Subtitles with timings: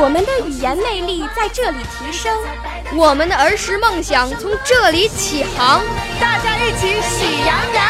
[0.00, 2.36] 我们的语言魅力在这里提升，
[2.96, 5.82] 我们的儿时梦想从这里起航。
[6.20, 7.84] 大家一起喜羊羊。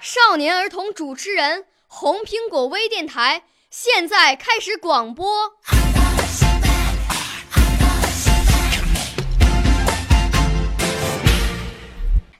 [0.00, 3.42] 少年儿童主持人，红苹果微电台。
[3.70, 5.26] 现在开始广播。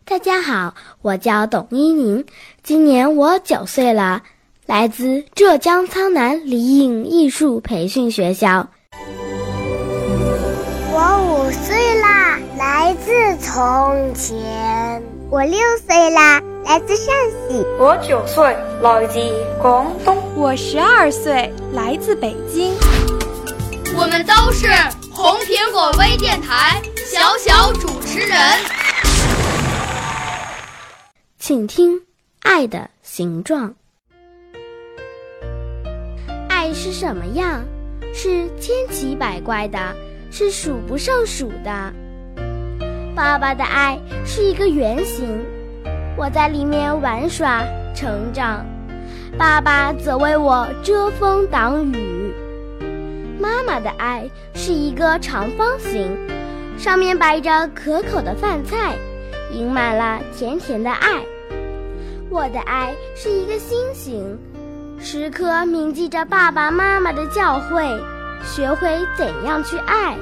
[0.05, 2.25] 大家好，我叫董一宁，
[2.63, 4.23] 今年我九岁了，
[4.67, 8.69] 来自浙江苍南李颖艺术培训学校。
[10.91, 15.01] 我五岁啦，来自从前。
[15.31, 17.15] 我六岁啦，来自陕
[17.49, 17.65] 西。
[17.79, 18.45] 我九岁，
[18.83, 19.21] 来自
[19.63, 20.17] 广东。
[20.35, 22.75] 我十二岁，来自北京。
[23.97, 24.67] 我们都是
[25.13, 28.37] 红苹果微电台小小主持人。
[31.39, 32.01] 请听
[32.41, 33.71] 《爱的形状》。
[36.87, 37.65] 是什么样？
[38.15, 39.77] 是千奇百怪的，
[40.31, 41.93] 是数不胜数的。
[43.13, 45.45] 爸爸的爱是一个圆形，
[46.17, 48.65] 我在里面玩耍成长。
[49.37, 52.33] 爸爸则为我遮风挡雨。
[53.41, 56.17] 妈妈的爱是一个长方形，
[56.79, 58.95] 上面摆着可口的饭菜，
[59.53, 61.21] 盈满了甜甜的爱。
[62.31, 64.39] 我的爱是一个心形，
[64.99, 67.99] 时刻铭记着爸爸妈妈的教诲，
[68.45, 70.17] 学会怎样去爱。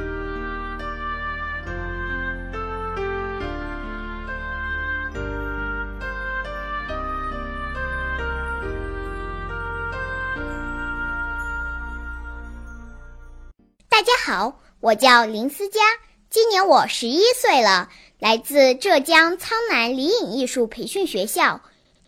[13.88, 15.80] 大家好，我叫林思佳，
[16.28, 21.60] 今年我十一岁了，来自浙江苍南李颖艺术培训学校，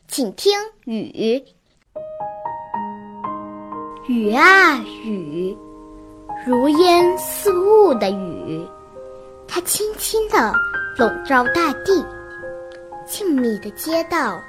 [0.09, 1.43] 请听雨。
[4.09, 5.57] 雨啊雨，
[6.47, 8.65] 如烟似雾的雨，
[9.49, 10.53] 它轻轻地
[10.97, 12.07] 笼罩大地，
[13.05, 14.41] 静谧的街道，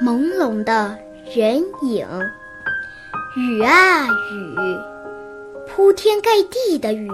[0.00, 0.96] 朦胧的
[1.34, 2.06] 人影。
[3.36, 4.56] 雨啊雨。
[5.66, 7.10] 铺天盖地的雨，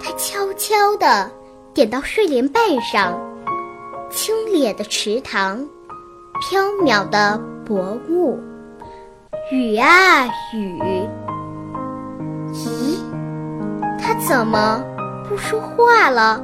[0.00, 1.28] 它悄悄地
[1.74, 3.18] 点到睡莲背上，
[4.10, 5.66] 清冽的池塘，
[6.40, 7.36] 飘渺的
[7.66, 8.38] 薄雾。
[9.52, 10.24] 雨啊
[10.54, 10.80] 雨，
[12.54, 12.96] 咦，
[14.00, 14.82] 它怎么
[15.28, 16.42] 不说话了？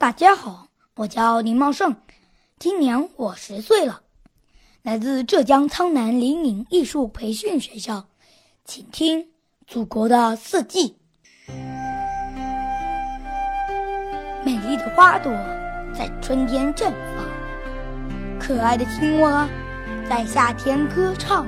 [0.00, 1.96] 大家好，我叫林茂盛，
[2.56, 4.02] 今年我十岁了，
[4.82, 8.06] 来自浙江苍南林颖艺术培训学校，
[8.64, 9.22] 请听
[9.66, 10.96] 《祖国的四季》。
[14.44, 15.32] 美丽的花朵
[15.92, 19.48] 在春天绽放，可爱的青蛙
[20.08, 21.44] 在夏天歌唱，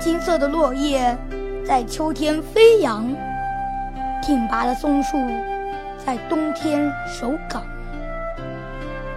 [0.00, 1.16] 金色的落叶
[1.64, 3.06] 在秋天飞扬，
[4.20, 5.16] 挺拔的松树。
[6.06, 7.66] 在冬天守岗，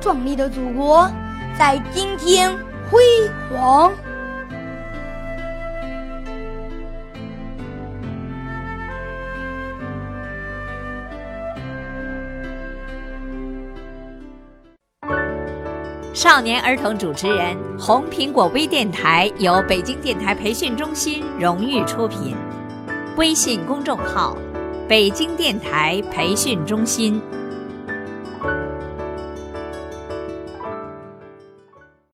[0.01, 1.07] 壮丽的祖国
[1.55, 2.51] 在今天
[2.89, 2.99] 辉
[3.51, 3.93] 煌。
[16.11, 22.35] 少年儿童主持人，红苹果微电台由北京电台培训中心荣誉出品，
[23.15, 24.35] 微信公众号。
[24.89, 27.21] 北京电台培训中心。